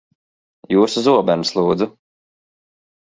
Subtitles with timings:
[0.75, 1.89] Jūsu zobenus, lūdzu.